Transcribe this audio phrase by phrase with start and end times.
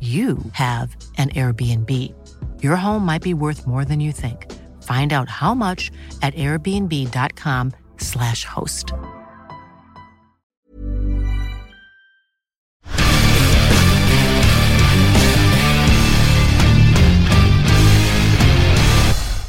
[0.00, 2.14] you have an Airbnb.
[2.62, 4.46] Your home might be worth more than you think.
[4.84, 5.90] Find out how much
[6.22, 8.92] at airbnb.com/slash host.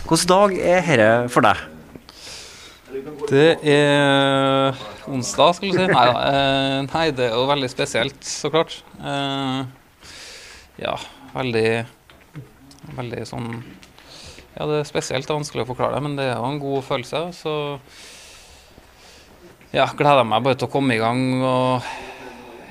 [0.09, 1.57] Hvilken dag er dette for deg?
[3.29, 4.73] Det er
[5.05, 5.85] onsdag, skal du si.
[5.91, 6.05] Nei.
[6.09, 8.79] Eh, nei, det er jo veldig spesielt, så klart.
[8.97, 9.69] Eh,
[10.79, 10.97] ja,
[11.35, 11.69] veldig
[12.95, 13.49] Veldig sånn
[14.55, 15.29] Ja, det er spesielt.
[15.29, 17.21] Vanskelig å forklare det, men det er jo en god følelse.
[17.35, 17.53] Så
[19.75, 21.91] ja, gleder jeg meg bare til å komme i gang og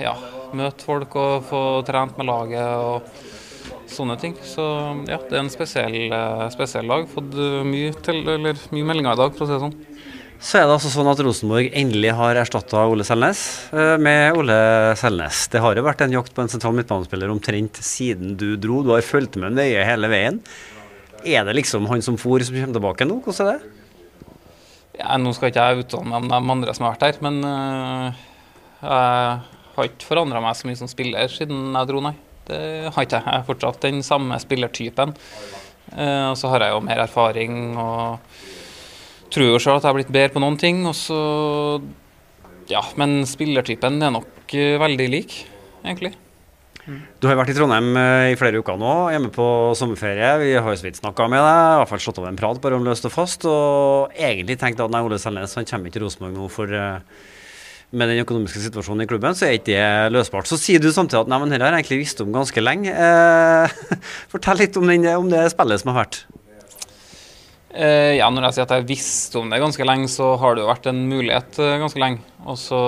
[0.01, 0.17] ja,
[0.59, 3.07] møte folk og få trent med laget og
[3.89, 4.35] sånne ting.
[4.45, 4.65] Så
[5.09, 7.07] ja, det er en spesiell, eh, spesiell dag.
[7.13, 9.98] Fått eh, mye, til, mye meldinger i dag, for å si det sånn.
[10.39, 13.41] Så er det altså sånn at Rosenborg endelig har erstatta Ole Selnes
[13.75, 14.59] eh, med Ole
[14.99, 15.41] Selnes.
[15.51, 18.85] Det har jo vært en jakt på en sentral midtbanespiller omtrent siden du dro.
[18.87, 20.39] Du har fulgt med nøye hele veien.
[21.27, 23.19] Er det liksom han som for som kommer tilbake nå?
[23.25, 23.75] Hvordan er det?
[25.01, 27.43] Ja, nå skal ikke jeg uttale meg om de andre som har vært her, men
[27.47, 28.23] øh,
[28.83, 29.43] jeg
[29.75, 32.15] har ikke forandra meg så mye som spiller siden jeg dro, nei.
[32.49, 32.61] Det
[32.95, 33.27] har ikke jeg.
[33.27, 35.15] Jeg er fortsatt den samme spillertypen.
[35.89, 38.19] Uh, og så har jeg jo mer erfaring og
[39.35, 40.85] tror jo sjøl at jeg har blitt bedre på noen ting.
[40.89, 41.21] Og så
[42.69, 45.39] Ja, men spillertypen er nok øh, veldig lik,
[45.85, 46.13] egentlig.
[47.21, 49.47] Du har vært i Trondheim eh, i flere uker nå, hjemme på
[49.77, 50.31] sommerferie.
[50.41, 52.61] Vi har jo så vidt snakka med deg, i hvert fall slått av en prat
[52.63, 53.45] bare om løst og fast.
[53.49, 57.27] Og egentlig tenkte at nei, Ole Selnes han kommer ikke til Rosenborg nå for eh,
[57.99, 60.49] med den økonomiske situasjonen i klubben, så er ikke det løsbart.
[60.49, 62.93] Så sier du samtidig at nei, men dette har jeg egentlig visst om ganske lenge.
[62.93, 64.01] Eh,
[64.33, 66.23] fortell litt om, den, om det spillet som har vært.
[67.69, 70.63] Eh, ja, når jeg sier at jeg visste om det ganske lenge, så har det
[70.65, 72.25] jo vært en mulighet eh, ganske lenge.
[72.49, 72.81] Og så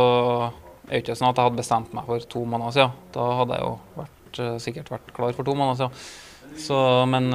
[0.88, 2.96] er det ikke sånn at jeg hadde bestemt meg for to måneder siden.
[3.12, 6.16] Da hadde jeg jo vært, eh, sikkert vært klar for to måneder siden.
[6.60, 6.76] Så,
[7.06, 7.28] men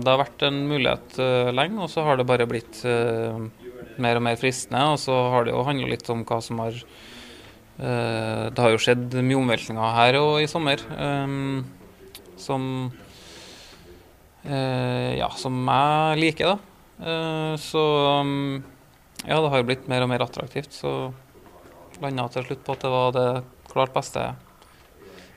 [0.00, 1.18] det har vært en mulighet
[1.52, 2.78] lenge, og så har det bare blitt
[4.00, 4.80] mer og mer fristende.
[4.94, 6.78] Og så har det jo handla litt om hva som har
[7.76, 10.80] Det har jo skjedd mye omveltninger her og i sommer
[12.40, 12.64] som
[14.48, 16.71] Ja, som jeg liker, da.
[17.00, 17.82] Eh, så
[18.20, 18.62] um,
[19.24, 20.72] ja, det har jo blitt mer og mer attraktivt.
[20.74, 21.12] Så
[22.02, 23.28] landa til slutt på at det var det
[23.70, 24.24] klart beste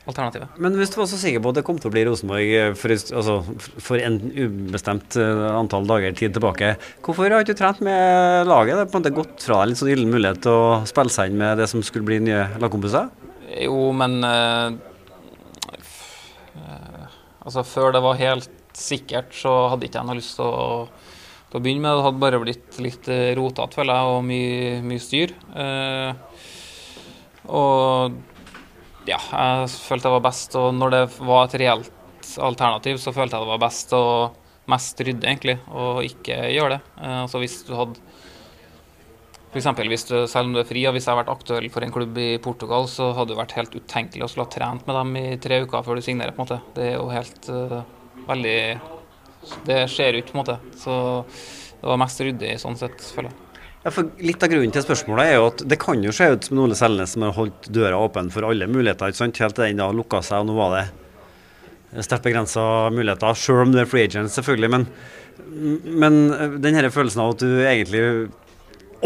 [0.06, 0.58] alternativet.
[0.62, 2.72] Men hvis du var så sikker på at det kom til å bli Rosenborg eh,
[2.78, 3.38] for, altså,
[3.82, 6.74] for en ubestemt eh, antall dager tid tilbake,
[7.06, 8.76] hvorfor har du ikke trent med laget?
[8.76, 11.14] Det er på en måte gått fra deg litt sånn gyllen mulighet til å spille
[11.14, 13.10] seg inn med det som skulle bli nye lagkompiser?
[13.62, 14.76] Jo, men eh,
[17.46, 20.88] Altså, før det var helt sikkert, så hadde ikke jeg noe lyst til å
[21.50, 21.98] til å begynne med.
[21.98, 25.34] Det hadde bare blitt litt rotete, føler jeg, og mye, mye styr.
[25.62, 26.10] Eh,
[27.56, 28.16] og
[29.06, 33.38] ja, jeg følte det var best Og når det var et reelt alternativ, så følte
[33.38, 34.04] jeg det var best å
[34.66, 36.94] mest rydde, egentlig, og ikke gjøre det.
[36.98, 38.02] Eh, altså hvis du hadde
[39.56, 39.68] F.eks.
[39.88, 41.92] hvis du, selv om du er fri, og hvis jeg har vært aktuell for en
[41.94, 45.14] klubb i Portugal, så hadde det vært helt utenkelig å skulle ha trent med dem
[45.16, 46.34] i tre uker før du signerer.
[46.36, 46.58] på en måte.
[46.76, 47.78] Det er jo helt uh,
[48.26, 48.58] veldig
[49.66, 50.58] det skjer jo ikke, på en måte.
[50.80, 50.94] Så
[51.80, 53.42] det var mest ryddig sånn sett, føler jeg.
[53.86, 56.48] Ja, for Litt av grunnen til spørsmålet er jo at det kan jo se ut
[56.48, 59.38] som Ole Selnes som har holdt døra åpen for alle muligheter, ikke sant?
[59.42, 60.86] helt til den da lukka seg, og nå var det
[62.02, 64.72] sterkt begrensa muligheter, sjøl om du er free agent, selvfølgelig.
[64.74, 64.88] Men,
[65.86, 66.18] men
[66.64, 68.02] den her følelsen av at du egentlig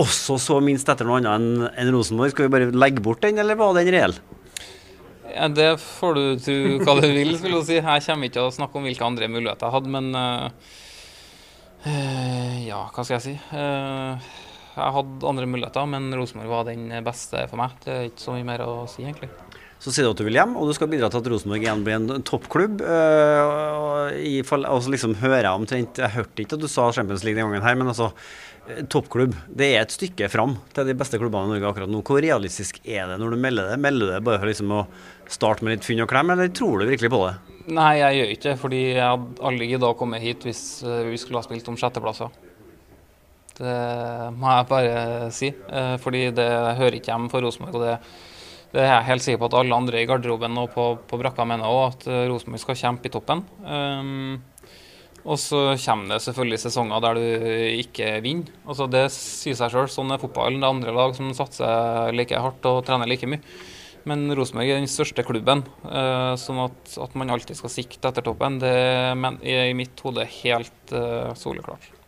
[0.00, 3.38] også så minst etter noe annet enn en Rosenborg, skal vi bare legge bort den,
[3.42, 4.16] eller var den reell?
[5.34, 7.78] Ja, det får du tro hva du vil, skulle jeg si.
[7.78, 10.48] Jeg kommer ikke å snakke om hvilke andre muligheter jeg hadde, men uh,
[12.66, 13.34] ja, hva skal jeg si.
[13.52, 14.30] Uh,
[14.76, 17.76] jeg hadde andre muligheter, men Rosenborg var den beste for meg.
[17.84, 19.30] Det er ikke så mye mer å si, egentlig.
[19.80, 21.84] Så sier du at du vil hjem, og du skal bidra til at Rosenborg igjen
[21.86, 22.82] blir en toppklubb.
[22.84, 27.48] Og, så liksom hører Jeg omtrent, jeg hørte ikke at du sa Champions League den
[27.48, 28.10] gangen her, men altså
[28.92, 29.34] toppklubb.
[29.48, 32.02] Det er et stykke fram til de beste klubbene i Norge akkurat nå.
[32.06, 33.80] Hvor realistisk er det når du melder det?
[33.82, 34.82] Melder du det bare for liksom å
[35.30, 37.34] starte med litt fynn og klem, eller tror du virkelig på det?
[37.70, 41.04] Nei, jeg gjør ikke det, fordi jeg hadde aldri gidda å komme hit hvis eh,
[41.10, 42.32] vi skulle ha spilt om sjetteplasser.
[43.60, 43.76] Det
[44.40, 46.48] må jeg bare si, eh, fordi det
[46.80, 47.76] hører ikke hjemme for Rosenborg.
[47.78, 47.96] og det,
[48.70, 51.46] det er jeg helt sikker på at alle andre i garderoben og på, på brakka
[51.48, 53.42] mener òg, at eh, Rosenborg skal kjempe i toppen.
[53.66, 54.38] Um,
[55.20, 57.24] og så kommer det selvfølgelig sesonger der du
[57.82, 58.54] ikke vinner.
[58.64, 59.90] Altså Det sier seg sjøl.
[59.90, 60.62] Sånn er fotballen.
[60.62, 63.42] Det er andre lag som satser like hardt og trener like mye.
[64.08, 68.24] Men Rosenborg er den største klubben, uh, sånn at, at, man alltid skal sikte etter
[68.24, 71.99] toppen, det er i mitt hode helt uh, soleklart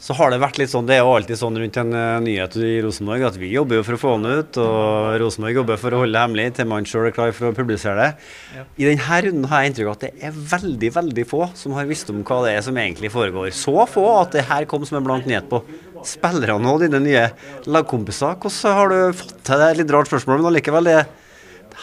[0.00, 2.54] så har det vært litt sånn, det er jo alltid sånn rundt en uh, nyhet
[2.56, 5.92] i Rosenborg at vi jobber jo for å få den ut, og Rosenborg jobber for
[5.92, 8.30] å holde det hemmelig til man sjøl er klar for å publisere det.
[8.56, 8.64] Ja.
[8.80, 11.90] I denne runden har jeg inntrykk av at det er veldig veldig få som har
[11.90, 13.52] visst om hva det er som egentlig foregår.
[13.52, 15.60] Så få at det her kom som en blank nyhet på
[16.08, 17.26] spillerne og dine nye
[17.68, 18.40] lagkompiser.
[18.40, 19.70] Hvordan har du fått til det?
[19.82, 21.04] Litt rart spørsmål, men allikevel, det,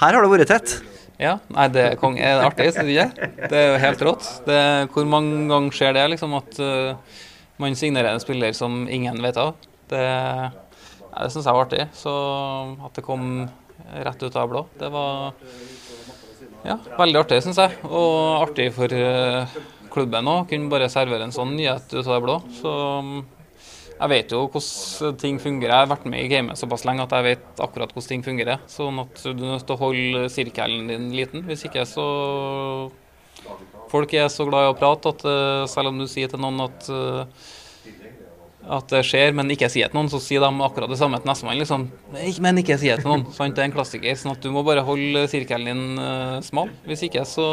[0.01, 0.79] her har det vært tett.
[1.21, 3.29] Ja, nei, det er, kong, er artig, syns du ikke?
[3.49, 4.27] Det er jo helt rått.
[4.45, 4.59] Det,
[4.93, 7.23] hvor mange ganger skjer det, liksom, at uh,
[7.61, 9.55] man signerer en spiller som ingen vet av.
[9.89, 11.87] Det, ja, det syns jeg var artig.
[11.97, 12.13] Så
[12.85, 13.47] at det kom
[14.07, 15.33] rett ut av blå, det var
[16.67, 17.79] ja, veldig artig, syns jeg.
[17.87, 19.57] Og artig for uh,
[19.93, 20.45] klubben òg.
[20.51, 22.37] Kunne bare servere en sånn nyhet ut av det blå.
[22.59, 22.73] Så
[23.97, 25.73] jeg vet jo hvordan ting fungerer.
[25.73, 28.61] Jeg har vært med i gamet såpass lenge at jeg vet akkurat hvordan ting fungerer.
[28.69, 31.45] Sånn at du er nødt til å holde sirkelen din liten.
[31.47, 32.07] Hvis ikke så
[33.91, 36.59] Folk er så glad i å prate at uh, selv om du sier til noen
[36.65, 37.23] at, uh,
[38.77, 41.31] at det skjer, men ikke sier til noen, så sier de akkurat det samme til
[41.31, 41.59] nestemann.
[41.61, 41.87] Liksom.
[42.43, 43.27] Men ikke sier til noen.
[43.37, 43.55] Sant?
[43.55, 44.19] Det er en klassiker.
[44.19, 46.73] sånn at du må bare holde sirkelen din uh, smal.
[46.87, 47.47] Hvis ikke, så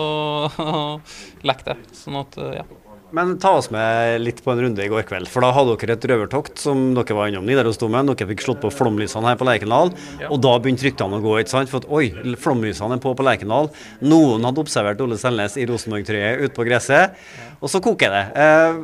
[1.49, 1.79] lekk det.
[2.05, 2.67] Sånn at, ja.
[3.15, 5.29] Men ta oss med litt på en runde i går kveld.
[5.31, 8.09] For da hadde dere et røvertokt som dere var innom Nidarosdomen.
[8.11, 9.93] Dere fikk slått på flomlysene her på Lerkendal.
[10.19, 10.33] Ja.
[10.35, 11.37] Og da begynte ryktene å gå.
[11.39, 11.71] ikke sant?
[11.71, 12.09] For at oi,
[12.43, 13.71] flomlysene er på på Lerkendal.
[14.03, 17.15] Noen hadde observert Ole Selnes i Rosenborg-trøye ute på gresset.
[17.61, 18.25] Og så koker det.
[18.35, 18.83] Eh,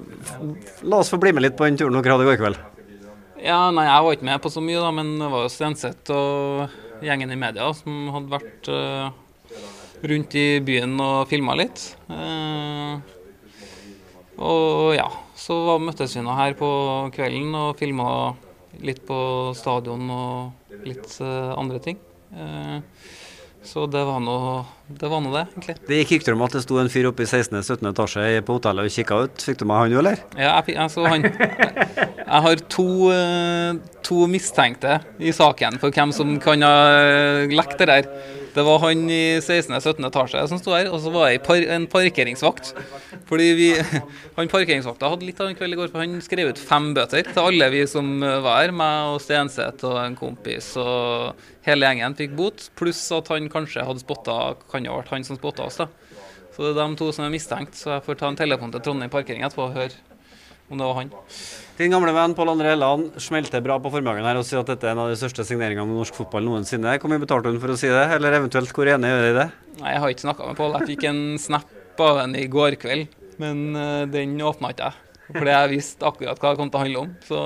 [0.86, 2.64] la oss få bli med litt på den turen dere hadde i går kveld.
[3.42, 6.14] Ja, nei, Jeg var ikke med på så mye, da, men det var jo Stenseth
[6.14, 9.08] og gjengen i media som hadde vært uh,
[10.06, 11.88] rundt i byen og filma litt.
[12.06, 13.00] Uh,
[14.40, 15.06] og ja,
[15.36, 16.68] så møttes vi nå her på
[17.14, 18.10] kvelden og filma
[18.84, 19.18] litt på
[19.56, 21.98] stadion og litt uh, andre ting.
[22.32, 22.80] Uh,
[23.60, 24.34] så det var nå
[24.88, 25.74] det, var noe det, egentlig.
[25.88, 27.90] Det gikk rykter om at det sto en fyr oppe i 16.-17.
[27.90, 29.44] etasje på hotellet og kikka ut.
[29.50, 30.22] Fikk du med han, eller?
[30.38, 31.28] Ja, jeg, altså, så han.
[32.30, 37.90] Jeg har to, uh, to mistenkte i saken for hvem som kan ha lekt det
[37.90, 38.12] der.
[38.50, 40.06] Det var han i 16.-17.
[40.08, 42.72] etasje som sto her, og så var jeg par, en parkeringsvakt.
[43.28, 43.68] Fordi vi,
[44.38, 47.30] han Parkeringsvakta hadde litt av en kveld i går, for han skrev ut fem bøter
[47.30, 48.74] til alle vi som var her.
[48.74, 52.66] Meg og Stenseth og en kompis og hele gjengen fikk bot.
[52.80, 54.40] Pluss at han kanskje hadde spotta,
[54.72, 55.78] kan ha vært han som spotta oss.
[55.84, 55.88] da.
[56.56, 57.78] Så det er de to som er mistenkt.
[57.78, 60.09] Så jeg får ta en telefon til Trondheim parkering etterpå og høre
[60.70, 61.10] om det var han.
[61.80, 64.86] Din gamle venn Pål André Helland smelter bra på formiddagen her og sier at dette
[64.86, 66.92] er en av de største signeringene med norsk fotball noensinne.
[67.00, 69.38] Hvor mye betalte hun for å si det, eller eventuelt hvor enig er du i
[69.38, 69.46] det?
[69.80, 70.76] Nei, Jeg har ikke snakka med Pål.
[70.78, 75.06] Jeg fikk en snap av henne i går kveld, men uh, den åpna ikke jeg.
[75.30, 77.14] Fordi jeg visste akkurat hva det kom til å handle om.
[77.26, 77.40] Så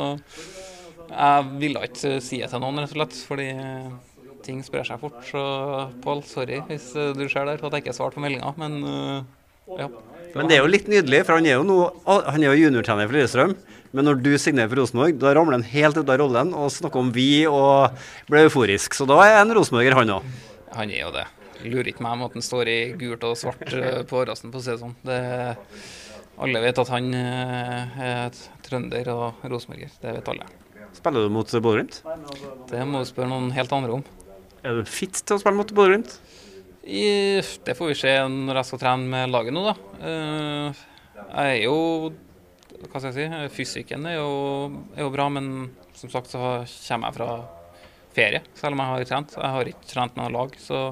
[1.14, 3.20] jeg ville ikke si det til noen, rett og slett.
[3.28, 5.22] Fordi uh, ting sprer seg fort.
[5.30, 5.44] Så
[6.04, 8.82] Pål, sorry hvis du ser der at jeg ikke svarte på meldinga, men
[9.78, 9.88] ja.
[10.34, 13.06] Men det er jo litt nydelig, for han er jo, noe, han er jo juniortrener
[13.06, 13.54] for Lillestrøm.
[13.94, 16.98] Men når du signerer for Rosenborg, da ramler han helt ut av rollen og snakker
[16.98, 17.94] om vi og
[18.26, 18.96] blir euforisk.
[18.98, 20.26] Så da er han rosenborger, han òg.
[20.74, 21.28] Han er jo det.
[21.62, 24.58] Lurer ikke meg om at han står i gult og svart eh, på årrasen, på
[24.58, 24.96] å si det sånn.
[25.06, 25.20] Det,
[26.42, 29.94] alle vet at han eh, er trønder og rosenborger.
[30.02, 30.50] Det vet alle.
[30.94, 32.02] Spiller du mot Bodø-Glimt?
[32.70, 34.04] Det må du spørre noen helt andre om.
[34.66, 36.18] Er du fit til å spille mot Bodø-Glimt?
[36.84, 39.74] Det får vi se når jeg skal trene med laget nå, da.
[40.04, 40.82] Eh,
[41.24, 41.76] jeg er jo
[42.90, 43.52] Hva skal jeg si?
[43.54, 44.32] Fysikken er jo,
[44.96, 47.30] er jo bra, men som sagt så kommer jeg fra
[48.14, 49.38] ferie, selv om jeg har trent.
[49.38, 50.90] Jeg har ikke trent med noe lag, så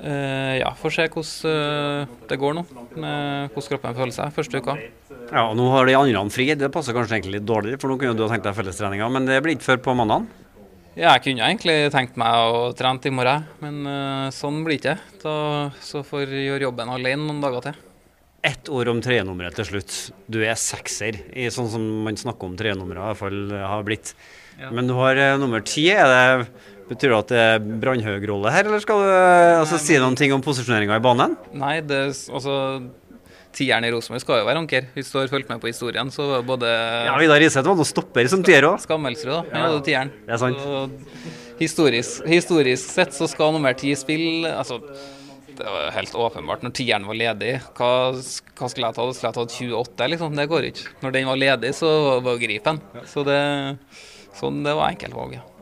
[0.00, 2.62] Uh, ja, får se hvordan uh, det går nå.
[2.94, 4.76] Med hvordan kroppen føler seg første uka.
[5.28, 6.46] Ja, og Nå har de andre fri.
[6.56, 9.28] Det passer kanskje egentlig litt dårligere, for nå kunne du ha tenkt deg fellestreninga, men
[9.28, 10.24] det blir ikke før på mandag?
[10.98, 14.96] Ja, jeg kunne egentlig tenkt meg å trene i morgen, men uh, sånn blir det
[14.96, 15.20] ikke.
[15.22, 15.34] Da,
[15.86, 17.78] så får jeg gjøre jobben alene noen dager til.
[18.50, 19.94] Ett ord om trenummeret til slutt.
[20.26, 24.14] Du er sekser, i sånn som man snakker om trenummeret, i hvert fall har blitt.
[24.58, 24.72] Ja.
[24.74, 25.86] Men du har nummer ti.
[26.90, 30.42] Betyr det at det er brannhøg-rolle her, eller skal du altså, si noen ting om
[30.42, 31.36] posisjoneringa i banen?
[31.54, 32.00] Nei, det,
[32.34, 32.56] altså
[33.56, 34.88] Tieren i Rosenborg skal jo være anker.
[34.94, 37.88] Hvis du har fulgt med på historien, så var både Ja, Vidar Riseth var noen
[37.88, 38.78] stopper som tier òg.
[38.84, 39.40] Skammelsrud, da.
[39.50, 39.62] Han ja.
[39.66, 40.12] hadde tieren.
[40.26, 40.60] Det er sant.
[40.60, 44.78] Så, historisk, historisk, sett så skal nummer ti spille Altså,
[45.60, 46.62] det var helt åpenbart.
[46.64, 49.16] Når tieren var ledig, hva, hva skulle jeg tatt?
[49.18, 50.38] Skulle jeg tatt 28, liksom?
[50.38, 50.94] Det går ikke.
[51.02, 51.90] Når den var ledig, så
[52.24, 52.80] var gripen.
[53.10, 53.40] Så det,
[54.38, 55.59] sånn, det var enkeltvalget.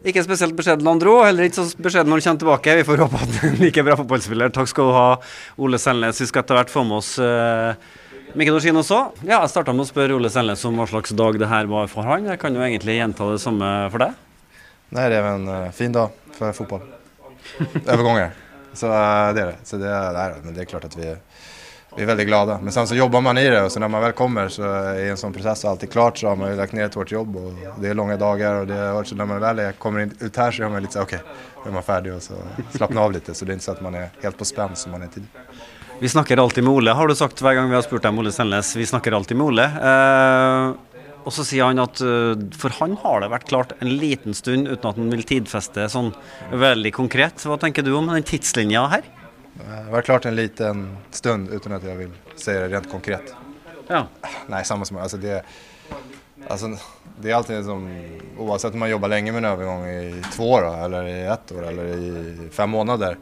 [0.00, 1.18] Ikke spesielt beskjeden, Landro.
[1.26, 2.76] Heller ikke så beskjeden når han kommer tilbake.
[2.78, 4.52] Vi får håpe at han er like bra fotballspiller.
[4.56, 5.08] Takk skal du ha,
[5.60, 6.22] Ole Selnes.
[6.22, 7.76] Vi skal etter hvert få med oss uh,
[8.32, 9.00] Mikkel Dorsin også.
[9.26, 11.90] Ja, jeg starta med å spørre Ole Selnes om hva slags dag det her var
[11.92, 12.30] for han.
[12.32, 14.16] Jeg kan jo egentlig gjenta det samme for deg.
[14.96, 16.88] Nei, det er en uh, fin dag for fotball.
[17.84, 18.32] Overganger.
[18.72, 19.58] Så uh, det er det.
[19.68, 21.12] Så det er, det er klart at vi
[22.00, 22.60] vi är väldigt glada.
[22.62, 25.16] Men så jobbar man i det och så när man väl kommer så är en
[25.16, 27.88] sån process alltid klart så har man ju lagt ner ett hårt jobb och det
[27.88, 30.68] är långa dagar och det er så när man är, kommer ut här så är
[30.68, 32.34] man lite så okej, okay, då man färdig och så
[32.70, 34.92] slappnar av lite så det är inte så att man är helt på spänn som
[34.92, 35.44] man är tidigare.
[35.98, 38.18] Vi snakker alltid med Ole, har du sagt hver gang vi har spurt deg om
[38.18, 38.76] Ole Selnes.
[38.76, 39.64] Vi snakker alltid med Ole.
[39.64, 40.72] Eh,
[41.24, 44.70] og så sier han at uh, for han har det vært klart en liten stund
[44.70, 46.14] uten at han vil tidfeste sånn
[46.48, 47.44] veldig konkret.
[47.44, 49.04] Hva tenker du om den tidslinja her?
[49.60, 53.34] Det var vært klart en liten stund uten at jeg vil si det rent konkret.
[53.90, 54.04] Ja.
[54.50, 55.40] Nei, samme som altså det,
[56.46, 56.70] altså,
[57.18, 57.88] det er alltid som
[58.40, 61.66] Uansett om man jobber lenge med en overgang i to år, eller i ett år
[61.72, 63.18] eller i fem måneder,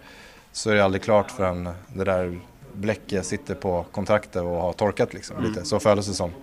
[0.52, 2.30] så er det aldri klart før det der
[2.78, 5.14] blekket sitter på kontraktet og har tørket.
[5.14, 5.64] Liksom, lite.
[5.64, 6.34] Så føles det som.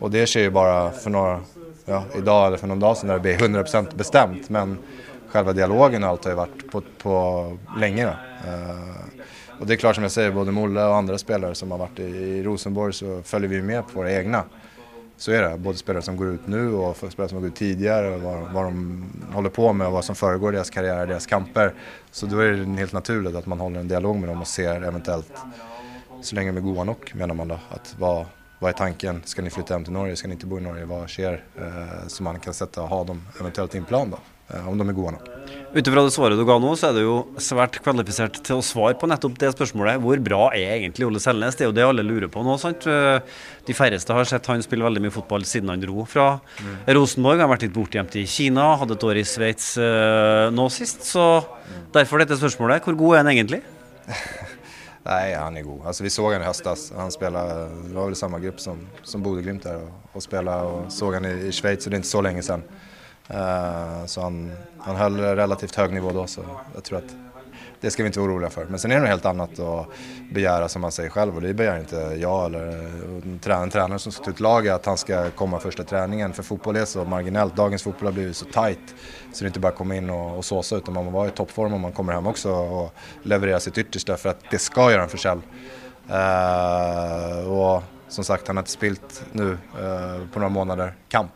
[0.00, 1.46] Og det skjer jo bare for noen,
[1.86, 4.50] ja, i dag eller for noen dager siden, der det blir 100 bestemt.
[4.52, 4.76] Men
[5.32, 7.16] selve dialogen og alt har ju vært på, på
[7.78, 8.06] lenge.
[8.46, 9.20] Uh,
[9.60, 11.98] och det är klart som jag säger, både Molle och andra spelare som har varit
[11.98, 14.44] i Rosenborg så följer vi med på våra egna.
[15.16, 15.58] Så är det.
[15.58, 18.52] Både spelare som går ut nu och spelare som har gått ut tidigare och vad,
[18.52, 21.74] vad de håller på med och vad som föregår deras karriär, deras kamper.
[22.10, 24.82] Så då är det helt naturligt att man håller en dialog med dem och ser
[24.82, 25.32] eventuellt,
[26.22, 28.26] så länge de är goda nog menar man då, att vad,
[28.58, 29.22] vad är tanken?
[29.24, 30.16] Ska ni flytta hem till Norge?
[30.16, 30.84] Ska ni inte bo i Norge?
[30.84, 31.44] Vad sker?
[31.58, 34.18] Eh, så man kan sätta och ha dem eventuellt i en plan då.
[34.50, 35.28] Eh, om de er gode nok.
[35.70, 38.64] Ut ifra det svaret du ga nå, så er du jo svært kvalifisert til å
[38.64, 40.00] svare på nettopp det spørsmålet.
[40.02, 41.54] Hvor bra er egentlig Ole Selnes?
[41.54, 42.56] Det er jo det alle lurer på nå.
[42.58, 42.86] sant?
[42.90, 43.22] Eh,
[43.68, 46.74] de færreste har sett han spille veldig mye fotball siden han dro fra mm.
[46.98, 47.38] Rosenborg.
[47.38, 51.06] Han har vært litt bortgjemt i Kina, hadde et år i Sveits uh, nå sist.
[51.06, 51.26] Så
[51.94, 52.82] derfor dette spørsmålet.
[52.82, 53.62] Hvor god er han egentlig?
[55.06, 55.86] Nei, han er god.
[55.92, 56.88] Altså, vi så han i høstes.
[56.98, 60.66] Han spiller, det var vel samme gruppe som, som Bodø-Glimt der og, og spiller.
[60.66, 62.66] Og så han i, i Sveits, og det er ikke så lenge siden.
[63.34, 66.42] Uh, så han, han höll relativt hög nivå då så
[66.74, 67.14] jag tror att
[67.80, 68.64] det ska vi inte vara oroliga för.
[68.64, 69.86] Men sen är det något helt annat att
[70.32, 74.30] begära som man säger själv och det begär inte jag eller en tränare som ska
[74.30, 76.32] ut laget att han ska komma första träningen.
[76.32, 78.94] För fotboll är så marginellt, dagens fotboll har blivit så tight
[79.32, 81.28] så det är inte bara att komma in och, och såsa utan man måste vara
[81.28, 84.90] i toppform om man kommer hem också och leverera sitt yttersta för att det ska
[84.90, 85.40] göra en försälj.
[86.10, 91.32] Uh, och som sagt, han har inte spilt nu uh, på några månader kamp.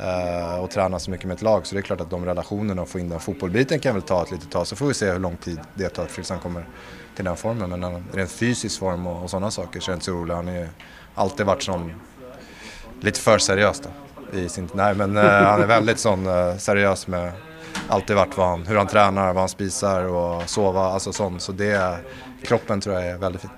[0.00, 1.66] Uh, och träna så mycket med ett lag.
[1.66, 4.22] Så det är klart att de relationerna och få in den fotbollbiten kan väl ta
[4.22, 4.66] ett litet tag.
[4.66, 6.68] Så får vi se hur lång tid det tar tills han kommer
[7.16, 7.80] till den formen.
[7.80, 10.34] Men rent fysisk form och, och sådana saker så är jag inte så orolig.
[10.34, 10.68] Han har ju
[11.14, 11.92] alltid varit sån,
[13.00, 13.90] lite för seriös då.
[14.38, 17.32] I sin, nej men uh, han är väldigt sån uh, seriös med
[17.88, 21.42] alltid varit han, hur han tränar, vad han spisar och sova, alltså sånt.
[21.42, 21.98] Så det,
[22.42, 23.50] kroppen tror jag är väldigt fin.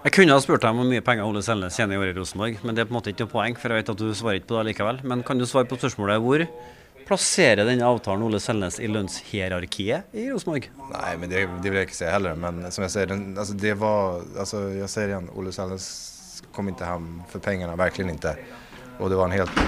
[0.00, 2.16] Jeg kunne ha spurt deg om hvor mye penger Ole Selnes tjener i året i
[2.16, 4.06] Rosenborg, men det er på en måte ikke noe poeng, for jeg vet at du
[4.16, 5.00] svarer ikke på det likevel.
[5.12, 6.44] Men kan du svare på spørsmålet hvor
[7.04, 10.70] plasserer denne avtalen Ole Selnes i lønnshierarkiet i Rosenborg?
[10.94, 12.40] Nei, men det, det, vil jeg ikke si heller.
[12.40, 15.90] Men som jeg sier, den, altså det var altså Jeg sier igjen, Ole Selnes
[16.56, 18.34] kom ikke hjem for pengene, virkelig ikke.
[19.02, 19.62] Og det var en helt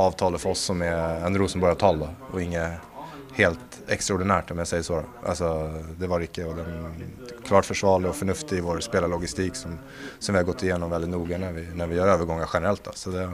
[0.00, 2.80] avtale for oss som er en Rosenborg-avtale, og ingen
[3.36, 5.00] helt extraordinært, om jeg sier så.
[5.26, 5.48] Altså,
[5.98, 7.12] det var ikke og den,
[7.44, 9.76] klart forsvarlig og fornuftig i vår spillerlogistikk som,
[10.18, 12.88] som, vi har gått igjennom veldig nøye når når vi gjør overganger generelt.
[12.96, 13.28] Så, det,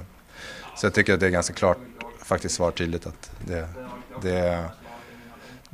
[0.74, 3.62] så jeg syns det er ganske klart faktisk svar tydelig at det,
[4.22, 4.40] det,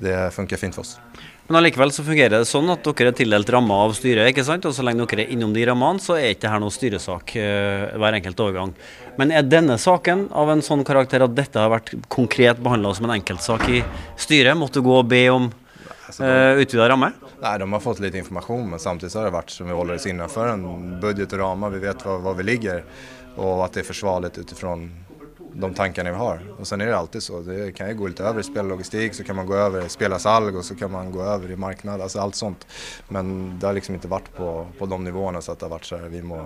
[0.01, 0.97] det funker fint for oss.
[1.47, 4.65] Men allikevel så fungerer det sånn at dere er tildelt rammer av styret, ikke sant?
[4.67, 7.85] og så lenge dere er innom de rammene, så er ikke her noen styresak uh,
[7.95, 8.73] hver enkelt overgang.
[9.21, 13.07] Men er denne saken av en sånn karakter at dette har vært konkret behandla som
[13.07, 13.85] en enkeltsak i
[14.19, 14.59] styret?
[14.59, 17.13] Måtte gå og be om uh, utvida ramme?
[17.45, 20.01] Nei, de har fått litt informasjon, men samtidig så har det vært som vi holder
[20.01, 20.67] oss innenfor en
[20.99, 21.77] budget og ramar.
[21.77, 22.83] Vi vet var, var vi ligger
[23.37, 24.87] og at det er forsvarlig ut utifrån
[25.61, 26.41] de tankene vi har.
[26.59, 29.25] Og sen er det alltid så, det kan jo gå litt over i spellogistik, så
[29.25, 32.21] kan man gå over i spillersalg, og så kan man gå over i marknad, Altså
[32.21, 32.67] alt sånt.
[33.09, 35.89] Men det har liksom ikke vært på, på de nivåene så att det har vært
[35.89, 36.43] så vi må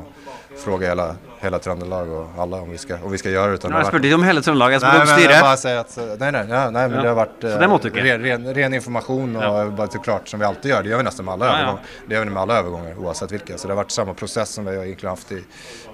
[0.56, 1.06] fråga hele,
[1.40, 3.60] hele Trøndelag og alla om vi skal, om vi skal gjøre det.
[3.60, 5.36] Utan jeg spurte ikke om hele Trøndelag, jeg spurte om styret.
[5.42, 8.50] Nei, nei, nei, nei, nej, nej, nej, nej men det har vært eh, ren, ren,
[8.60, 9.68] ren, information og ja.
[9.82, 10.86] bare till klart som vi alltid gjør.
[10.86, 12.02] Det gjør vi nesten med alle ja, ja.
[12.06, 13.58] Det gjør vi med alle övergångar oavsett hvilke.
[13.58, 15.42] Så det har vært samme process som vi har egentligen haft i,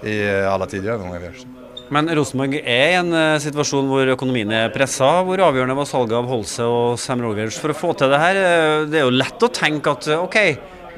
[0.05, 1.31] i alla tidligere overganger.
[1.33, 1.66] har.
[1.95, 5.07] Men Rosenborg er i en uh, situasjon hvor økonomien er pressa.
[5.27, 8.39] Hvor avgjørende var salget av Holse og Sam Rogers for å få til det her?
[8.43, 10.39] Uh, det er jo lett å tenke at uh, OK,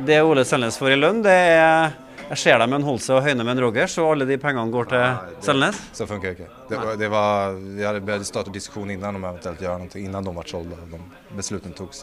[0.09, 1.97] det Ole Selnes får i lønn, det er
[2.29, 4.69] jeg ser deg med en Holse og Høyne med en Rogers, og alle de pengene
[4.69, 5.79] går til Selnes?
[5.97, 6.49] Så funker det ikke.
[6.69, 10.35] Det var, det var, vi hadde startet diskusjon innan om eventuelt gjøre noe, innan de
[10.37, 11.01] ble solgt og de
[11.39, 11.97] beslutene tok.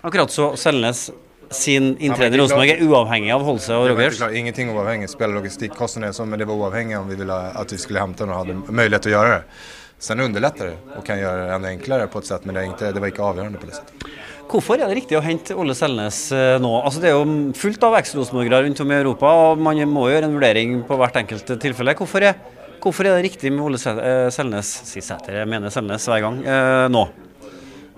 [0.00, 1.10] Akkurat så Selnes
[1.50, 4.20] sin inntreden i Rosenborg er uavhengig av Holse og Rogers?
[4.36, 5.08] Ingenting uavhengig.
[5.12, 8.34] Spiller er sånn, men det var uavhengig om vi ville at vi skulle hente den
[8.34, 9.60] og hadde mulighet til å gjøre det.
[9.98, 12.92] Sen underletter det og kan gjøre det enda enklere på et sett, men det, ikke,
[12.94, 14.04] det var ikke avgjørende på det settet.
[14.48, 16.70] Hvorfor er det riktig å hente Olle Selnes eh, nå?
[16.80, 20.30] Altså Det er jo fullt av eks-rosenborgere rundt om i Europa, og man må gjøre
[20.30, 21.96] en vurdering på hvert enkelt tilfelle.
[21.98, 22.38] Hvorfor er,
[22.80, 26.40] hvorfor er det riktig med Ole eh, Selnes, si Sæter, jeg mener Selnes hver gang,
[26.46, 27.04] eh, nå?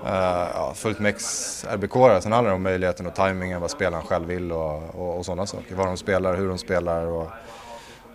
[0.04, 2.20] Uh, ja, fullt med RBK-are.
[2.20, 5.46] Sen handlar det om möjligheten och tajmingen, vad spelaren själv vill och, och, och sådana
[5.46, 5.74] saker.
[5.74, 7.28] Var de spelar, hur de spelar och,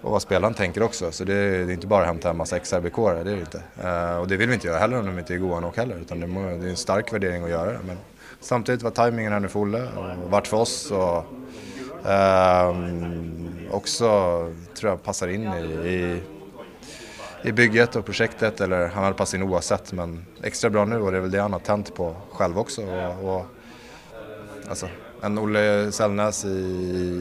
[0.02, 1.12] och vad spelaren tänker också.
[1.12, 3.40] Så det är, det är inte bara att hämta en massa ex-RBK-are, det är det
[3.40, 3.62] inte.
[3.84, 5.96] Uh, och det vill vi inte göra heller om de inte är goa nog heller.
[5.96, 7.80] Utan det, må, det är en stark värdering att göra det.
[7.88, 7.98] Men
[8.40, 9.88] samtidigt var tajmingen här nu för Olle
[10.26, 10.92] och vart för oss.
[10.92, 11.26] Och,
[12.06, 12.76] uh,
[13.72, 14.06] också
[14.80, 16.22] tror jag passar in i, i
[17.46, 21.12] i bygget och projektet eller han hade passat in oavsett men extra bra nu och
[21.12, 22.82] det är väl det han har tänt på själv också.
[22.86, 23.46] Och, och,
[24.70, 24.88] alltså,
[25.22, 26.50] en Olle Sällnäs i,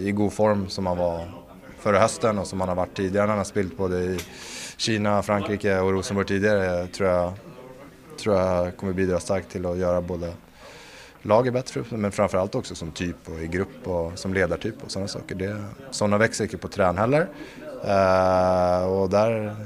[0.05, 1.29] i god form som han var
[1.79, 4.21] förra hösten och som han har varit tidigare när han har spelat både i
[4.77, 7.33] Kina, Frankrike och Rosenborg tidigare tror jag,
[8.19, 10.33] tror jag kommer bidra starkt till att göra både
[11.23, 15.09] laget bättre men framförallt också som typ och i grupp och som ledartyp och sådana
[15.09, 15.35] saker.
[15.35, 17.29] Det, sådana inte på trän heller.
[17.85, 19.57] Uh, och där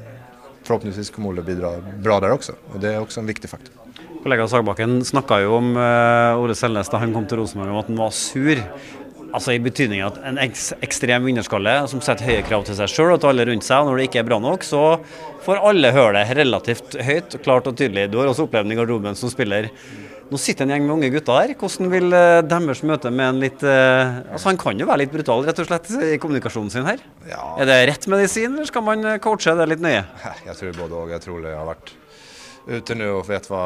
[0.68, 2.54] forhåpentligvis kommer Ole bidra bra der også.
[2.72, 3.74] og Det er også en viktig faktor.
[4.22, 7.90] Kollega Sagbakken snakka jo om uh, Ole Selnes da han kom til Rosenborg, om at
[7.90, 8.62] han var sur.
[9.28, 13.12] Altså I betydning at en eks ekstrem vinnerskalle som setter høye krav til seg sjøl
[13.12, 13.83] og til alle rundt seg.
[13.83, 14.83] og Når det ikke er bra nok, så
[15.44, 18.09] får alle høre det relativt høyt, klart og tydelig.
[18.12, 19.68] Du har også opplevd i garderoben som spiller.
[20.28, 21.54] Nå sitter en gjeng med unge gutter her.
[21.56, 25.14] Hvordan vil uh, deres møte med en litt uh, Altså Han kan jo være litt
[25.14, 27.00] brutal rett og slett i kommunikasjonen sin her.
[27.30, 27.54] Ja.
[27.62, 30.02] Er det rett medisin, eller skal man coache det litt nøye?
[30.48, 31.14] Jeg tror både og.
[31.14, 31.94] Jeg tror det har vært
[32.68, 33.62] ute nå og vet hva,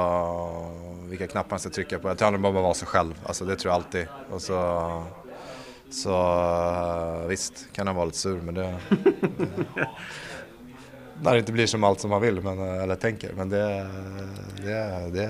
[1.10, 2.10] hvilke knapper man skal trykke på.
[2.12, 3.16] Jeg tror han bare må være seg selv.
[3.26, 4.12] Altså, det tror jeg alltid.
[4.30, 4.60] Og så,
[6.02, 6.20] så
[7.30, 8.68] visst kan han være litt sur, men det,
[9.82, 9.88] det
[11.22, 13.34] Når det ikke blir som alt som man vil, men, eller tenker.
[13.38, 13.66] Men det,
[14.62, 14.78] det,
[15.18, 15.28] det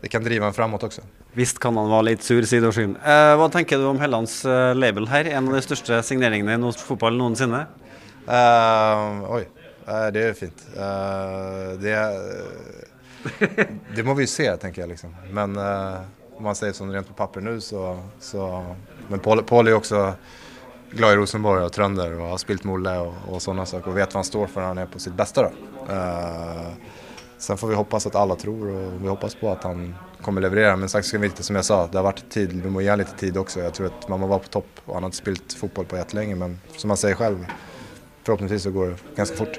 [0.00, 1.02] det kan drive en framåt også.
[1.36, 2.94] Visst kan han være litt sur, sier Dorsin.
[2.96, 5.28] Eh, hva tenker du om Hellands eh, label her?
[5.32, 7.66] En av de største signeringene i norsk fotball noensinne?
[8.26, 9.42] Uh, oi,
[9.86, 10.64] uh, det er fint.
[10.74, 11.94] Uh, det,
[13.96, 14.94] det må vi jo se, tenker jeg.
[14.94, 15.12] liksom.
[15.36, 18.48] Men om man sier sånn rent på papir nå, så, så,
[19.08, 20.02] Men Pål er jo også
[20.96, 24.12] glad i Rosenborg og trønder og har spilt med og, og sånne saker og vet
[24.12, 25.46] hva han står for når han er på sitt beste.
[25.46, 26.72] da.
[27.38, 29.90] Sen får vi hoppas at alle tror og vi hoppas på at han
[30.24, 30.76] kommer leverere.
[30.80, 32.96] Men sagt ska vi inte, som jeg sa, det har vært tid, vi må ge
[32.96, 33.62] litt tid også.
[33.66, 36.02] Jeg tror at man må være på topp Og han har ikke spilt fotball på
[36.16, 37.46] lenge, Men som han sier selv,
[38.24, 39.58] forhåpentligvis så går det ganske fort.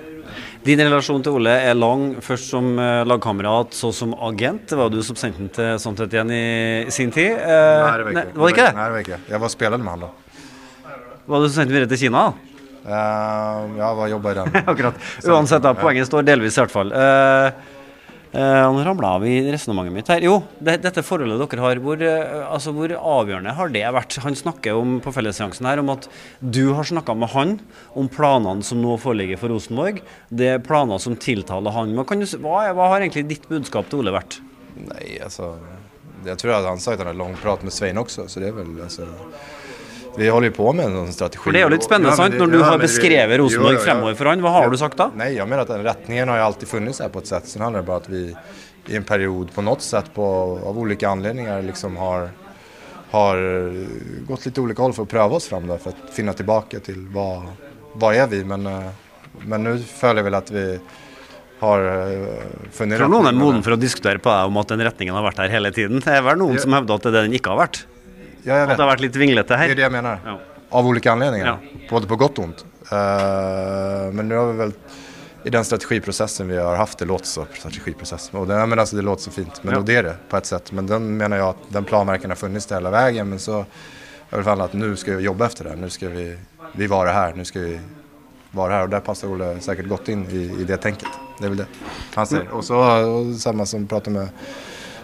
[0.66, 4.66] Din relasjon til Ole er lang, først som uh, lagkamerat, så som agent.
[4.70, 7.32] Det var du som sendte han til Sånt igjen i sin tid.
[7.38, 8.54] Eh, nei, det var ikke nei, var det.
[8.56, 8.74] Ikke det?
[8.76, 10.12] Nei, det var ikke Jeg var spiller med han da.
[11.28, 12.26] Var du som sendte videre til Kina?
[12.88, 14.62] Uh, ja, hva jobber jeg med?
[14.63, 15.02] Akkurat.
[15.28, 16.93] Uansett, da, poenget står delvis i hvert fall.
[16.95, 17.73] Uh,
[18.28, 20.21] Uh, nå ramla av i resonnementet mitt her.
[20.21, 24.17] Jo, det, dette forholdet dere har, hvor, altså, hvor, avgjørende har det vært?
[24.21, 26.10] Han snakker om på fellesseansen her om at
[26.43, 27.56] du har snakka med han
[27.97, 30.04] om planene som nå foreligger for Rosenborg.
[30.28, 31.95] Det er planer som tiltaler han.
[31.97, 34.41] Men du, hva, hva, har egentlig ditt budskap til Ole vært?
[34.76, 35.56] Nei, altså
[36.28, 38.52] Jeg tror at han sa at han hadde lang prat med Svein også, så det
[38.52, 39.08] er vel altså
[40.18, 41.44] vi holder på med en strategi.
[41.44, 42.38] For Det er jo litt spennende, ja, sant?
[42.42, 45.12] Når du ja, har beskrevet Rosenborg fremover for han, hva har du sagt da?
[45.14, 47.50] Nei, jeg mener at den retningen har alltid funnet her på et sett.
[47.52, 48.24] Så handler det bare at vi
[48.88, 50.26] i en periode på noe sett på,
[50.66, 52.30] av ulike anledninger liksom har,
[53.12, 53.44] har
[54.26, 57.04] gått litt ulike hold for å prøve oss fram der, for å finne tilbake til
[57.14, 57.28] hva,
[58.00, 58.42] hva er vi.
[58.48, 60.66] Men, eh, men nå føler jeg vel at vi
[61.60, 62.42] har eh,
[62.74, 65.26] funnet Tror noen er moden for å diskutere på deg om at den retningen har
[65.30, 66.02] vært her hele tiden.
[66.02, 66.66] Det er vel noen ja.
[66.66, 67.86] som hevder at det er den ikke har vært?
[68.43, 69.76] Ja, At det har vært litt vinglete Det er her?
[69.76, 70.19] det jeg mener.
[70.26, 70.38] Ja.
[70.69, 71.58] Av olika anledninger.
[71.89, 72.65] Både på gott og ont.
[72.91, 74.73] Uh, men nå har vi vel
[75.43, 79.02] i den strategiprocessen vi har haft, det låter så, strategiprocess, och det, men alltså, det
[79.02, 79.80] låter så fint, men Ja.
[79.82, 80.71] det är det på ett sätt.
[80.71, 83.65] Men den menar jag att den planverken har funnits där hela vägen, men så
[84.30, 86.38] jag väl att nu ska vi jobba efter det, nu ska vi,
[86.76, 87.80] vi vara här, nu ska vi
[88.52, 91.10] vara här och där passar Olle säkert gott in i, i det tänket.
[91.39, 91.65] Det är väl det
[92.15, 92.50] han säger.
[92.50, 94.28] Och så och samma som pratar med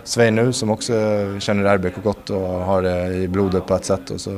[0.03, 0.95] Svein nu som også
[1.39, 4.11] kjenner RBK godt og har det i blodet på et sett.
[4.11, 4.33] Og så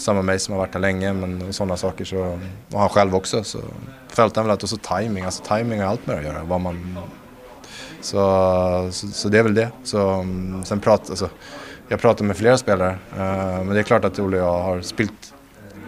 [0.00, 2.06] sammen med meg som har vært her lenge, men i sånne saker.
[2.06, 2.26] Så,
[2.72, 3.62] Og han selv også, Så
[4.08, 5.24] følte han vel at også timing.
[5.24, 6.46] Alltså timing har alt med det gjøre.
[6.46, 6.78] Vad man,
[8.00, 8.22] så,
[8.92, 9.68] så, så det er vel det.
[9.84, 10.24] Så,
[10.64, 11.30] sen prat, altså,
[11.90, 14.82] Jeg prater med flere spillere, uh, men det er klart at Ole og jeg har
[14.86, 15.32] spilt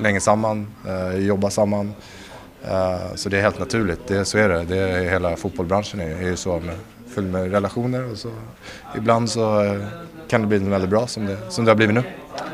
[0.02, 1.92] lenge sammen, uh, jobba sammen.
[2.64, 3.96] Uh, så det er helt naturlig.
[4.08, 4.68] det, så er det.
[4.68, 6.74] det er hela fotballbransjen er, är ju så med,
[7.12, 8.09] full med relasjoner.
[8.12, 8.33] Og så,
[8.98, 9.87] iblant så eh,
[10.31, 12.05] kan det bli veldig bra som det, som det har blivit nå.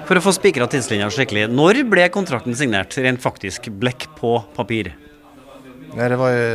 [0.08, 4.94] For å få spikra tidslinja skikkelig, når ble kontrakten signert rent faktisk blekk på papir?
[5.94, 6.46] Nei, det var jo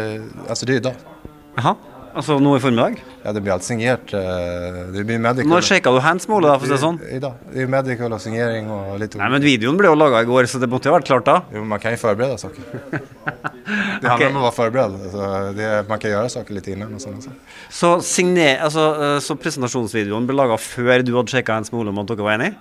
[0.47, 1.09] Altså, det i dag.
[1.57, 1.75] Jaha,
[2.13, 2.99] altså nå i formiddag?
[3.23, 4.13] Ja, det blir alt signert.
[4.13, 5.49] eh, Det blir medical.
[5.49, 6.99] Når sjekka du hands med da, for å si det sånn?
[7.09, 7.39] I dag.
[7.51, 10.47] Det er medical og signering og litt Nei, men videoen ble jo laga i går,
[10.51, 11.37] så det måtte jo ha vært klart da?
[11.53, 12.63] Jo, man kan jo forberede saker.
[12.69, 14.29] det handler okay.
[14.29, 14.97] om å være forberedt.
[15.07, 17.19] Alltså, det, man kan gjøre saker litt innan og sånn.
[17.25, 17.59] saker.
[17.69, 22.01] Så, signer, altså, eh, så presentasjonsvideoen ble laga før du hadde sjekka hands Ole om
[22.03, 22.57] at dere var enige?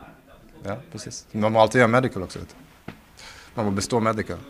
[0.64, 1.24] Ja, precis.
[1.34, 2.94] Man må alltid gjøre medical også, Vet du.
[3.56, 4.40] Man må bestå medical.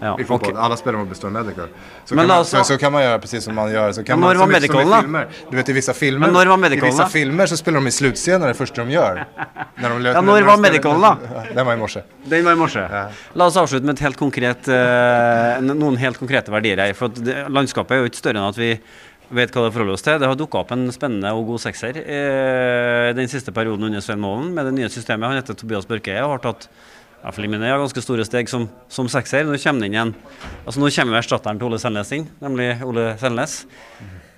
[0.00, 0.52] Ja, I fotboll.
[0.52, 0.58] ok.
[0.58, 1.68] Alla spelare må bestå medical.
[2.04, 3.92] Så, Men kan man, alltså- så, så kan man göra precis som man gör.
[3.92, 5.00] Så kan Men man, var i- i medicalen då?
[5.00, 5.26] filmer.
[5.50, 6.26] Du vet i vissa filmer.
[6.26, 8.90] Men när var I medicalen vissa filmer så spelar de i slutscener det första de
[8.90, 9.24] gör.
[9.76, 11.00] när de, Ja, när var medicalen
[11.32, 11.42] då?
[11.54, 12.02] Den var i morse.
[12.24, 12.88] Den var i morse.
[13.34, 16.92] La oss avslutte med et helt konkret, uh, noen helt konkrete verdier her.
[16.94, 18.72] For at det, landskapet er jo ikke større enn at vi
[19.30, 20.18] vet hva det forholder oss til.
[20.18, 24.20] Det har dukka opp en spennende og god sekser eh, den siste perioden under Svein
[24.22, 25.28] Målen med det nye systemet.
[25.28, 26.68] Han heter Tobias Børkeie og har tatt
[27.18, 29.42] i hvert fall har ganske store steg som, som sekser.
[29.42, 30.12] Nå kommer den igjen
[30.62, 33.64] Altså nå kommer erstatteren til Ole Selnes inn, nemlig Ole Selnes.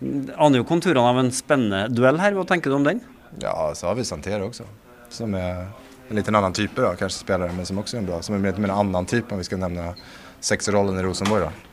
[0.00, 2.32] Aner jo konturene av en spennende duell her.
[2.38, 3.02] Hva tenker du om den?
[3.42, 4.64] Ja, så har vi Santere også,
[5.12, 5.66] Som er
[6.08, 8.22] en liten annen type da, kanskje spillere, men som også er en bra.
[8.24, 9.92] Som er en annen type, om vi skal nevne
[10.40, 11.69] sexrollen i Rosenborg då.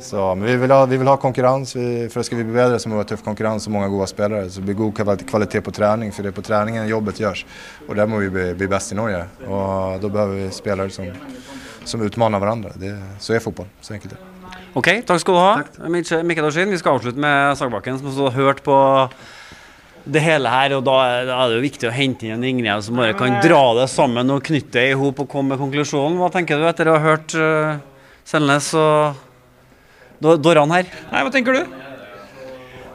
[0.00, 2.78] Så, men vi vill ha, vi vill ha konkurrens, vi, för ska vi bli bättre
[2.78, 4.50] så måste vi ha tuff konkurrens och många goda spelare.
[4.50, 4.96] Så det blir god
[5.28, 7.46] kvalitet på träning, för det är på träningen jobbet görs.
[7.88, 9.24] Och där måste vi bli, bli bäst i Norge.
[9.46, 11.06] Och då behöver vi spelare som,
[11.84, 12.70] som utmanar varandra.
[12.74, 14.18] Det, så är fotboll, så enkelt det.
[14.74, 15.88] Ok, takk skal du ha.
[15.88, 16.70] Mikkel Mikkel Dorsin.
[16.70, 19.08] Vi skal avslutte med Sagbakken, som har hørt på
[20.04, 20.74] det hele her.
[20.76, 23.40] Og da, er- er det jo viktig å hente inn en Ingrid som bare kan
[23.42, 26.18] dra det sammen og knytte det i hop og komme med konklusjonen.
[26.20, 27.80] Hva tenker du etter å ha hørt uh,
[28.28, 29.16] Selnes og
[30.18, 30.88] Doran her?
[31.12, 31.78] Nei, hva tenker du?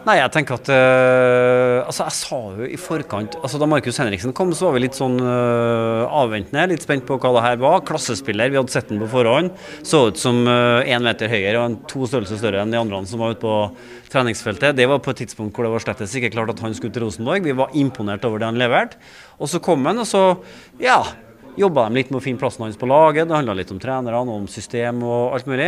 [0.03, 4.33] Nei, jeg tenker at øh, Altså, jeg sa jo i forkant altså Da Markus Henriksen
[4.35, 7.85] kom, så var vi litt sånn øh, avventende, litt spent på hva det her var.
[7.87, 9.53] Klassespiller, vi hadde sett den på forhånd.
[9.87, 13.23] Så ut som én meter høyere og en to størrelser større enn de andre som
[13.23, 13.55] var ute på
[14.11, 14.75] treningsfeltet.
[14.75, 17.07] Det var på et tidspunkt hvor det var slettes ikke klart at han skulle til
[17.07, 17.47] Rosenborg.
[17.47, 18.99] Vi var imponert over det han leverte.
[19.39, 20.25] Og så kom han, og så,
[20.83, 21.01] ja
[21.53, 23.27] Jobba de litt med å finne plassen hans på laget.
[23.29, 25.67] Det handla litt om trenerne om system og alt mulig.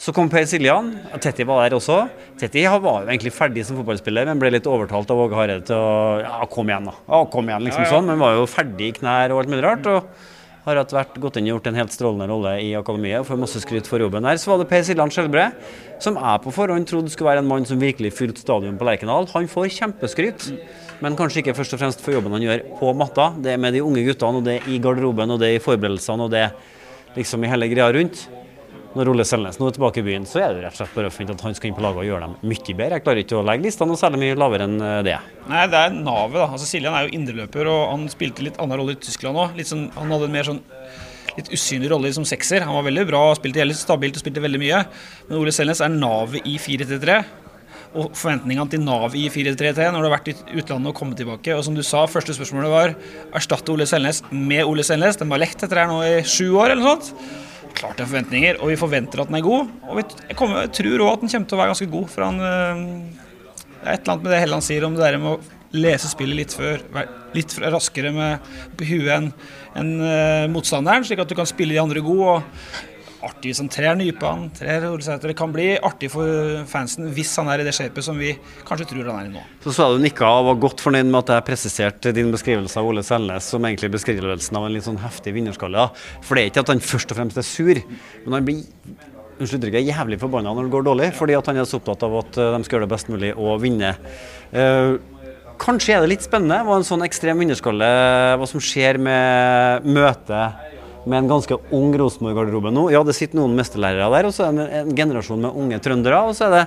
[0.00, 0.94] Så kom Per Siljan.
[1.20, 1.98] Tetti var der også.
[2.40, 5.76] Tetti var jo egentlig ferdig som fotballspiller, men ble litt overtalt av Åge Hareide til
[5.76, 6.94] å Ja, kom igjen, da.
[7.04, 8.08] Ja, kom igjen, liksom sånn.
[8.08, 9.86] Men var jo ferdig i knær og alt mulig rart.
[9.86, 10.08] og
[10.64, 13.60] har vært gått inn og gjort en helt strålende rolle i akademiet og får masse
[13.62, 14.40] skryt for jobben der.
[14.40, 15.46] Så var det Per Siljan Skjelbre,
[16.02, 19.28] som jeg på forhånd trodde skulle være en mann som virkelig fylte stadion på Lerkendal.
[19.32, 20.50] Han får kjempeskryt,
[21.00, 23.30] men kanskje ikke først og fremst for jobben han gjør på matta.
[23.40, 25.64] Det er med de unge guttene, og det er i garderoben, og det er i
[25.64, 28.28] forberedelsene, og det er liksom i hele greia rundt.
[28.90, 31.10] Når Ole Selnes nå er tilbake i byen, så er det rett og slett bare
[31.10, 32.96] å finne at han skal inn på laget og gjøre dem mye bedre.
[32.96, 35.18] Jeg klarer ikke å legge listene noe særlig mye lavere enn eh, det.
[35.46, 36.48] Nei, det er navet, da.
[36.48, 39.60] Altså, Siljan er jo indreløper, og han spilte litt annen rolle i Tyskland òg.
[39.68, 40.58] Sånn, han hadde en mer sånn
[41.36, 42.66] litt usynlig rolle som sekser.
[42.66, 44.80] Han var veldig bra, spilte helt stabilt og spilte veldig mye.
[45.28, 47.20] Men Ole Selnes er navet i 4-3-3.
[48.00, 51.54] Og forventningene til Nav i 4-3-3 når du har vært i utlandet og kommet tilbake.
[51.54, 52.96] Og som du sa, første spørsmålet var
[53.38, 55.18] erstatte Ole Selnes med Ole Selnes.
[55.18, 57.48] Den var lekt etter her nå i sju år eller noe sånt.
[57.76, 59.70] Klart det er forventninger, og vi forventer at den er god.
[59.88, 62.26] Og jeg kommer, jeg tror òg at den kommer til å være ganske god, for
[62.26, 62.84] han øh,
[63.80, 66.10] det er et eller annet med det Helland sier om det der med å lese
[66.10, 66.82] spillet litt før,
[67.36, 69.30] litt raskere med huet enn
[69.78, 72.40] en, eh, motstanderen, slik at du kan spille de andre gode.
[72.40, 72.42] og
[73.26, 74.48] Artig hvis han trer nypene.
[74.56, 74.86] trer
[75.20, 78.32] Det kan bli artig for fansen hvis han er i det shapet som vi
[78.68, 79.44] kanskje tror han er i nå.
[79.64, 82.88] Så sa du nikka og var godt fornøyd med at jeg presiserte din beskrivelse av
[82.88, 85.90] Ole Selnes som egentlig beskrivelsen av en litt sånn heftig vinnerskalle.
[86.24, 87.82] For det er ikke at han først og fremst er sur,
[88.24, 88.64] men han blir
[89.40, 92.18] unnskyld uttrykket, jævlig forbanna når det går dårlig, fordi at han er så opptatt av
[92.20, 93.94] at eh, de skal gjøre det best mulig og vinne.
[94.52, 94.96] Eh,
[95.60, 96.60] kanskje er det litt spennende.
[96.66, 97.88] hva en sånn ekstrem vinnerskalle
[98.40, 102.88] hva som skjer med møtet med en ganske ung Rosenborg-garderobe nå.
[102.92, 105.80] Ja, det sitter noen mesterlærere der, og så er det en, en generasjon med unge
[105.84, 106.20] trøndere.
[106.28, 106.66] Og så er det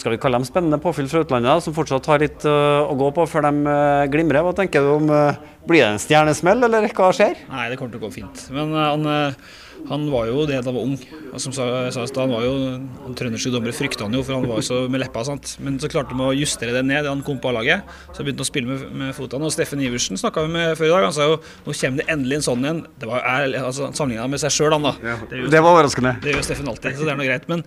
[0.00, 3.10] skal vi kalle dem spennende påfyll fra utlandet, som fortsatt har litt uh, å gå
[3.12, 4.44] på før de uh, glimrer.
[4.44, 7.42] Hva tenker du om uh, Blir det en stjernesmell, eller hva skjer?
[7.50, 8.46] Nei, det kommer til å gå fint.
[8.54, 9.04] Men han
[9.88, 10.96] han var jo det da han var ung.
[11.32, 14.46] Og som sa, sa han var jo han Trønderske dommere frykta han jo, for han
[14.48, 15.24] var jo så med leppa.
[15.26, 15.56] sant?
[15.64, 17.88] Men så klarte han å justere det ned da han kom på A-laget.
[18.12, 19.48] Så begynte han å spille med, med fotene.
[19.48, 21.06] Og Steffen Iversen snakka vi med før i dag.
[21.08, 22.82] Han sa jo nå kommer det endelig en sånn en.
[23.00, 24.94] Det var er, altså, Sammenligna med seg sjøl, han da.
[25.02, 26.14] Ja, det, det, var overraskende.
[26.22, 27.48] Det gjør Steffen alltid, så det er noe greit.
[27.50, 27.64] Men,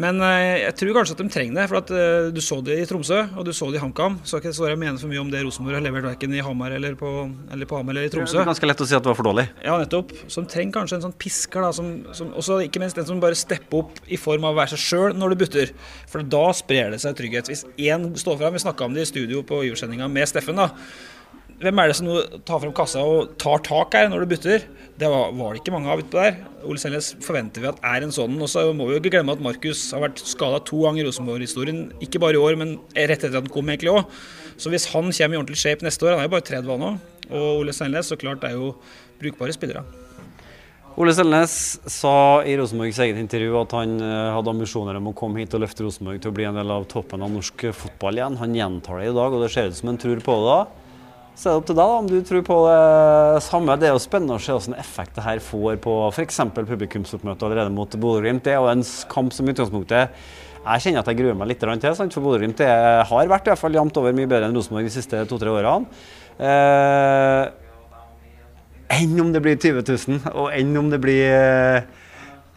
[0.00, 1.68] men eh, jeg tror kanskje at de trenger det.
[1.70, 4.20] For at uh, du så det i Tromsø, og du så det i HamKam.
[4.28, 6.74] Så ikke så jeg mener for mye om det Rosenborg har levert verken i Hamar
[6.78, 7.12] eller på,
[7.52, 8.38] eller på Hamar eller i Tromsø.
[8.38, 9.48] Det er ganske lett å si at det var for dårlig.
[9.64, 10.14] Ja, nettopp.
[10.26, 11.18] Så de trenger kanskje en sånn
[11.58, 14.54] pisker da, som, som også ikke minst den som bare stepper opp i form av
[14.54, 15.74] å være seg sjøl når du butter.
[16.08, 17.48] For da sprer det seg trygghet.
[17.48, 20.72] Hvis én står fram, vi snakka om det i studio på Iversendinga med Steffen, da.
[21.58, 24.62] Hvem er det som nå tar frem kassa og tar tak her når du butter?
[24.98, 26.36] Det var, var det ikke mange av utpå der.
[26.62, 28.36] Ole Selnes forventer vi at er en sånn.
[28.38, 31.08] Og så må vi jo ikke glemme at Markus har vært skada to ganger i
[31.08, 31.88] Rosenborg-historien.
[32.04, 34.18] Ikke bare i år, men rett etter at han kom egentlig òg.
[34.58, 36.94] Så hvis han kommer i ordentlig shape neste år, han er jo bare 30 nå,
[37.28, 38.76] og Ole Selnes, så klart er jo
[39.18, 39.86] brukbare spillere.
[40.98, 41.52] Ole Selnes
[41.86, 45.62] sa i Rosenborgs eget intervju at han eh, hadde ambisjoner om å komme hit og
[45.62, 48.38] løfte Rosenborg til å bli en del av toppen av norsk fotball igjen.
[48.40, 50.56] Han gjentar det i dag, og det ser ut som han tror på det.
[50.56, 50.96] da.
[51.38, 53.76] Så er det opp til deg da, om du tror på det samme.
[53.78, 56.42] Det er jo spennende å se hvilken effekt det her får på f.eks.
[56.58, 58.42] publikumsoppmøtet allerede mot Bodø-Glimt.
[58.48, 58.82] Det er jo en
[59.14, 60.18] kamp som i utgangspunktet
[60.58, 62.10] jeg kjenner at jeg gruer meg litt til, sant?
[62.10, 65.22] for Bodø-Glimt har vært i hvert fall jevnt over mye bedre enn Rosenborg de siste
[65.30, 65.86] to-tre årene.
[66.42, 67.67] Eh,
[68.92, 72.04] enn om det blir 20 000, og enn om det blir eh,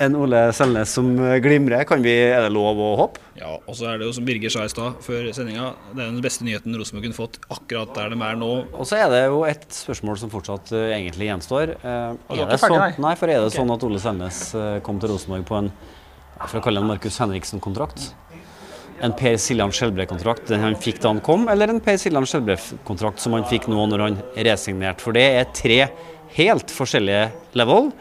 [0.01, 1.11] en Ole Selnes som
[1.43, 1.83] glimrer.
[1.85, 3.21] Kan vi, er det lov å håpe?
[3.37, 6.09] Ja, og så er det jo som Birger sa i stad før sendinga, det er
[6.09, 8.51] den beste nyheten Rosenborg kunne fått akkurat der de er nå.
[8.71, 11.75] Og så er det jo et spørsmål som fortsatt uh, egentlig gjenstår.
[11.85, 13.59] Uh, er det sånn, nei, for er det okay.
[13.59, 15.73] sånn at Ole Selnes uh, kom til Rosenborg på en
[16.47, 18.11] for å kalle det en Markus Henriksen-kontrakt?
[19.01, 23.21] En Per Siljan Skjelbred-kontrakt den han fikk da han kom, eller en Per Siljan Skjelbred-kontrakt
[23.21, 24.17] som han fikk nå når han
[24.49, 25.05] resignerte?
[25.05, 25.79] For det er tre
[26.37, 27.91] helt forskjellige level.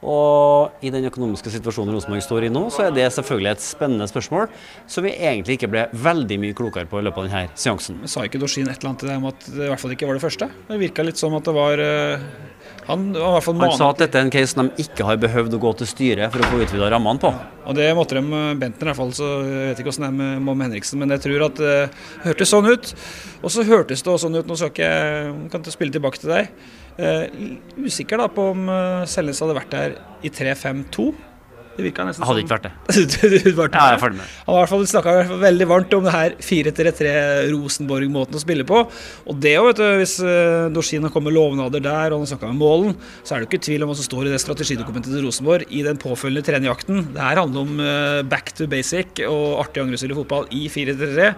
[0.00, 4.06] Og i den økonomiske situasjonen Rosenborg står i nå, så er det selvfølgelig et spennende
[4.08, 4.46] spørsmål
[4.88, 8.00] som vi egentlig ikke ble veldig mye klokere på i løpet av denne seansen.
[8.00, 9.92] Men sa ikke Dorsin et eller annet til deg om at det i hvert fall
[9.92, 10.48] ikke var det første?
[10.70, 12.24] Det virka litt som at det var uh,
[12.88, 15.76] han, var han sa at dette er en case de ikke har behøvd å gå
[15.82, 17.34] til styret for å få utvida rammene på.
[17.36, 20.10] Ja, og det måtte de, Bentner i hvert fall, så jeg vet ikke hvordan det
[20.10, 22.94] er med Mom Henriksen, men jeg tror at det uh, hørtes sånn ut.
[23.44, 24.92] Og så hørtes det også sånn ut, nå skal ikke,
[25.52, 26.54] kan ikke spille tilbake til deg.
[27.00, 28.70] Uh, usikker da på om
[29.08, 31.10] Selnes hadde vært der i 3-5-2.
[31.80, 32.72] Det virka nesten Hadde ikke vært det.
[33.44, 35.94] du, var ja, jeg er ferdig med Han har i hvert fall snakka veldig varmt
[35.96, 37.12] om det her 4-3-3
[37.54, 38.82] Rosenborg-måten å spille på.
[39.30, 42.50] Og det òg, vet du, hvis uh, Dorsin har kommet lovnader der, og han snakka
[42.50, 45.14] med målen, så er det jo ikke tvil om hva som står i det strategidokumentet
[45.14, 47.10] til Rosenborg i den påfølgende trenerjakten.
[47.14, 47.82] Det her handler om
[48.30, 51.32] back to basic og artig angrepsspill i fotball i 4-3-3,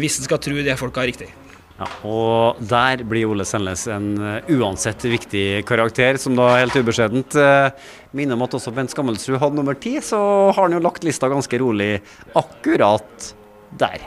[0.00, 1.30] hvis en skal tro det folka har riktig.
[1.74, 7.34] Ja, og der blir Ole Sennes en uh, uansett viktig karakter, som da helt ubeskjedent
[7.34, 7.74] uh,
[8.14, 10.20] minner om at også Bent Skammelsrud hadde nummer ti, så
[10.54, 11.98] har han jo lagt lista ganske rolig
[12.38, 13.34] akkurat
[13.74, 14.06] der.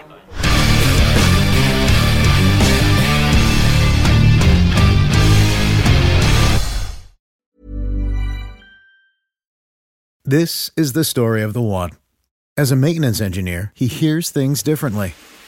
[10.24, 11.92] This is the story of the one.
[12.58, 15.16] As a maintenance engineer, he hears things differently.